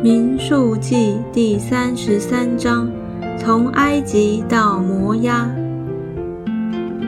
[0.00, 2.88] 民数记第三十三章，
[3.36, 5.50] 从埃及到摩押。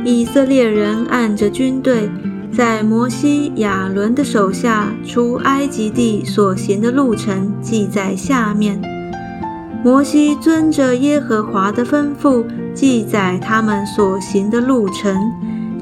[0.05, 2.11] 以色列人按着军队，
[2.51, 8.83] 在摩西、亚伦的手下出埃及地所行的路程记在下面。
[9.85, 15.17] 摩西遵着耶和华的吩咐，记载他们所行的路程，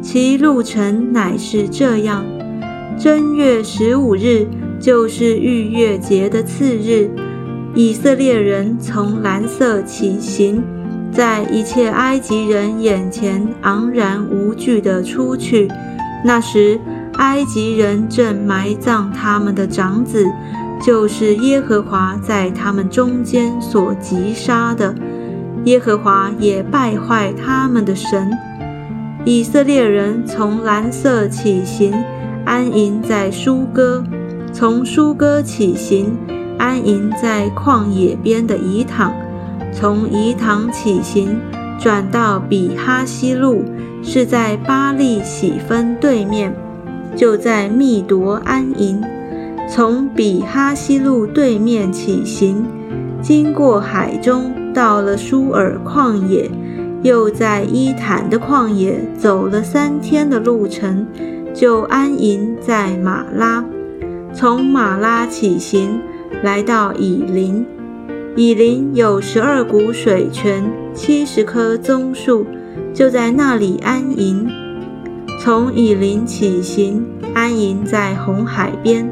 [0.02, 2.22] 其路程乃是这样：
[2.98, 4.46] 正月十五日。
[4.80, 7.10] 就是逾越节的次日，
[7.74, 10.62] 以色列人从蓝色起行，
[11.12, 15.68] 在一切埃及人眼前昂然无惧地出去。
[16.24, 16.78] 那时，
[17.14, 20.24] 埃及人正埋葬他们的长子，
[20.80, 24.94] 就是耶和华在他们中间所击杀的。
[25.64, 28.30] 耶和华也败坏他们的神。
[29.24, 31.92] 以色列人从蓝色起行，
[32.44, 34.02] 安营在舒歌。
[34.58, 36.18] 从舒歌起行，
[36.58, 39.12] 安营在旷野边的宜塘；
[39.72, 41.38] 从宜塘起行，
[41.78, 43.62] 转到比哈西路，
[44.02, 46.52] 是在巴利喜分对面，
[47.14, 49.00] 就在密夺安营。
[49.68, 52.66] 从比哈西路对面起行，
[53.22, 56.50] 经过海中，到了舒尔旷野，
[57.04, 61.06] 又在伊坦的旷野走了三天的路程，
[61.54, 63.64] 就安营在马拉。
[64.32, 66.00] 从马拉起行，
[66.42, 67.66] 来到以林。
[68.36, 72.46] 以林有十二股水泉，七十棵棕树，
[72.94, 74.48] 就在那里安营。
[75.40, 79.10] 从以林起行，安营在红海边。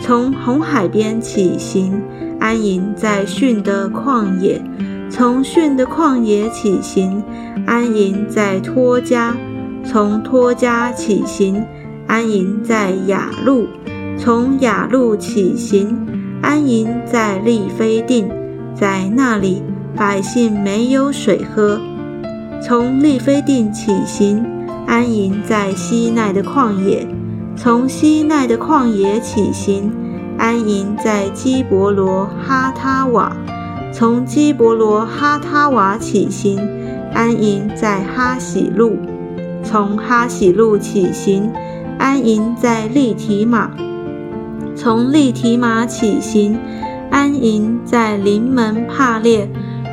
[0.00, 2.00] 从红海边起行，
[2.40, 4.62] 安营在汛的旷野。
[5.10, 7.22] 从汛的旷野起行，
[7.66, 9.36] 安营在托家。
[9.84, 11.62] 从托家起行，
[12.06, 13.66] 安营在雅路。
[14.16, 16.06] 从雅路起行，
[16.40, 18.28] 安营在利非定，
[18.74, 19.62] 在那里
[19.94, 21.78] 百姓没有水喝。
[22.62, 24.44] 从利非定起行，
[24.86, 27.06] 安营在西奈的旷野。
[27.56, 29.92] 从西奈的旷野起行，
[30.38, 33.36] 安营在基伯罗哈他瓦。
[33.92, 36.58] 从基伯罗哈他瓦起行，
[37.12, 38.96] 安营在哈喜路。
[39.62, 41.50] 从哈喜路起行，
[41.98, 43.70] 安营在利提马。
[44.76, 46.58] 从利提马起行，
[47.10, 49.48] 安营在临门帕列；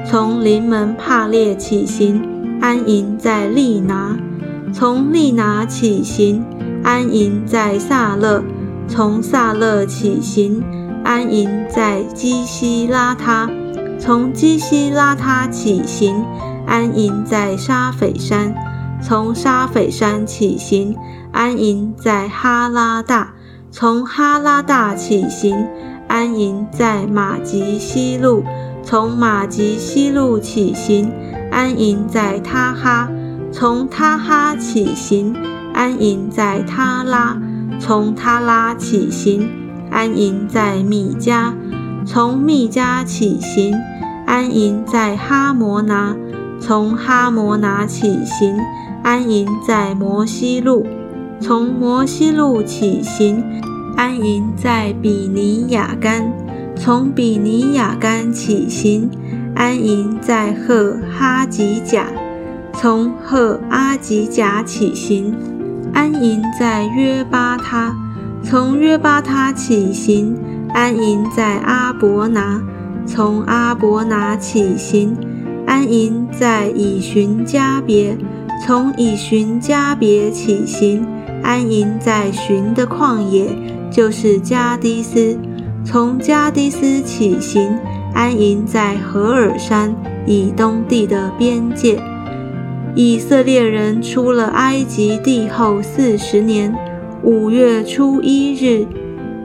[0.05, 2.21] 从临门帕列起行，
[2.59, 4.17] 安营在利拿；
[4.73, 6.43] 从利拿起行，
[6.83, 8.41] 安营在萨勒；
[8.87, 10.63] 从萨勒起行，
[11.03, 13.47] 安营在基西拉他；
[13.99, 16.25] 从基西拉他起行，
[16.65, 18.51] 安营在沙斐山；
[19.01, 20.95] 从沙斐山起行，
[21.31, 23.35] 安营在哈拉大。
[23.73, 25.65] 从哈拉大起行，
[26.09, 28.43] 安营在马吉西路；
[28.83, 31.09] 从马吉西路起行，
[31.49, 33.07] 安营在他哈；
[33.49, 35.33] 从他哈起行，
[35.73, 37.37] 安营在他拉；
[37.79, 39.49] 从他拉起行，
[39.89, 41.53] 安营在米加；
[42.05, 43.73] 从米加起行，
[44.27, 46.13] 安营在哈摩拿；
[46.59, 48.53] 从哈摩拿起行，
[49.01, 50.85] 安营在摩西路。
[51.41, 53.43] 从摩西路起行，
[53.97, 56.31] 安营在比尼雅干；
[56.75, 59.09] 从比尼雅干起行，
[59.55, 62.03] 安营在赫哈吉甲；
[62.73, 65.35] 从赫阿吉甲起行，
[65.91, 67.95] 安营在约巴他；
[68.43, 70.37] 从约巴他起行，
[70.75, 72.61] 安营在阿伯拿；
[73.07, 75.17] 从阿伯拿起行，
[75.65, 78.15] 安营在以寻加别；
[78.63, 81.03] 从以寻加别起行。
[81.51, 83.45] 安营在寻的旷野，
[83.91, 85.37] 就是加迪斯；
[85.83, 87.77] 从加迪斯起行，
[88.13, 89.93] 安营在何尔山
[90.25, 92.01] 以东地的边界。
[92.95, 96.73] 以色列人出了埃及地后四十年
[97.21, 98.87] 五月初一日，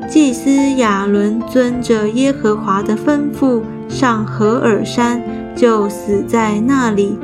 [0.08, 5.20] 祭司亚伦遵着耶和华的吩咐上何尔山，
[5.56, 7.18] 就死在那里。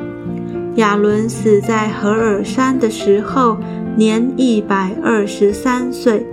[0.75, 3.57] 亚伦死在何尔山的时候。
[3.95, 6.25] 年一百二十三岁，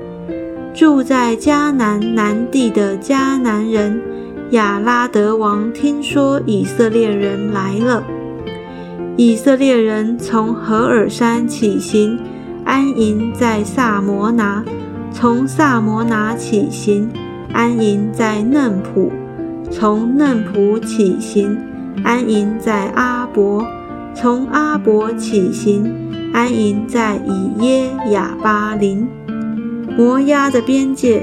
[0.72, 4.00] 住在迦南南地的迦南人
[4.52, 8.02] 亚拉德王听说以色列人来了，
[9.16, 12.18] 以色列人从何尔山起行，
[12.64, 14.64] 安营在萨摩拿；
[15.12, 17.10] 从萨摩拿起行，
[17.52, 19.10] 安营在嫩普；
[19.70, 21.58] 从嫩普起行，
[22.04, 23.62] 安营在阿伯；
[24.14, 25.92] 从阿伯起行。
[26.32, 29.06] 安营在以耶亚巴林。
[29.96, 31.22] 摩押的边界，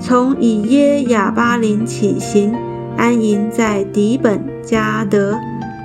[0.00, 2.54] 从以耶亚巴林起行，
[2.96, 5.34] 安营在底本加德；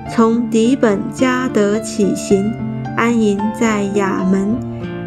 [0.10, 2.52] 从底本加德起行，
[2.96, 4.56] 安营在亚门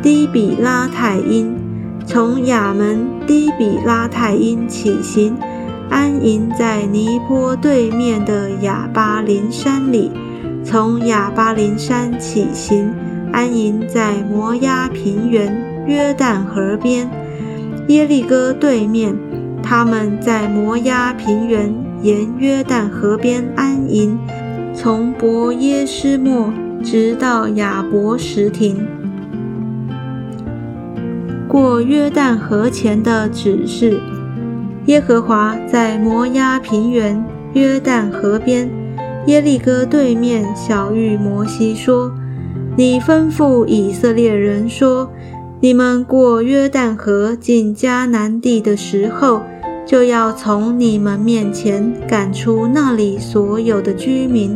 [0.02, 1.46] 低比拉泰因；
[2.06, 5.34] 从亚门低比拉泰因起行，
[5.90, 10.10] 安营在尼坡对面的亚巴林山里；
[10.62, 12.92] 从亚巴林山起行，
[13.36, 15.54] 安营在摩押平原
[15.86, 17.06] 约旦河边。
[17.88, 19.14] 耶利哥对面，
[19.62, 24.18] 他们在摩押平原沿约旦河边安营，
[24.74, 26.50] 从伯耶斯莫
[26.82, 28.86] 直到亚伯什亭。
[31.46, 34.00] 过约旦河前的指示，
[34.86, 37.22] 耶和华在摩押平原
[37.52, 38.70] 约旦河边
[39.26, 42.10] 耶利哥对面小谕摩西说
[42.76, 45.10] ：“你吩咐以色列人说。”
[45.58, 49.40] 你们过约旦河进迦南地的时候，
[49.86, 54.54] 就要从你们面前赶出那里所有的居民，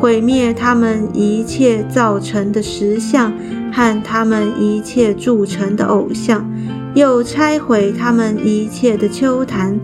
[0.00, 3.32] 毁灭他们一切造成的石像
[3.72, 6.44] 和他们一切铸成的偶像，
[6.92, 9.78] 又拆毁他们一切的丘坛。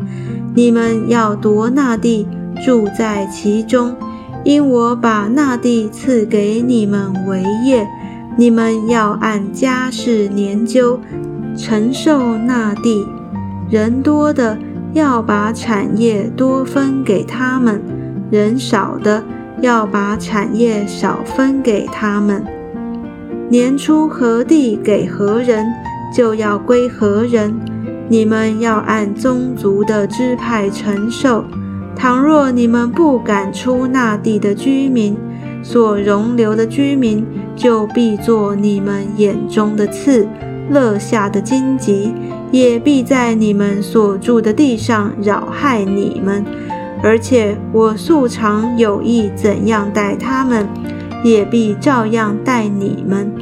[0.56, 2.26] 你们要夺那地，
[2.66, 3.94] 住在其中，
[4.44, 7.86] 因我把那地赐给你们为业。
[8.36, 11.00] 你们要按家世年究
[11.56, 13.04] 承受那地，
[13.68, 14.56] 人多的
[14.92, 17.82] 要把产业多分给他们，
[18.30, 19.24] 人少的
[19.60, 22.44] 要把产业少分给他们。
[23.48, 25.66] 年初何地给何人，
[26.14, 27.58] 就要归何人。
[28.08, 31.44] 你们要按宗族的支派承受。
[31.98, 35.16] 倘若你们不赶出那地的居民，
[35.62, 37.26] 所容留的居民。
[37.56, 40.28] 就必作你们眼中的刺，
[40.70, 42.14] 乐下的荆棘，
[42.52, 46.44] 也必在你们所住的地上扰害你们。
[47.02, 50.68] 而且我素常有意怎样待他们，
[51.24, 53.32] 也必照样待你们。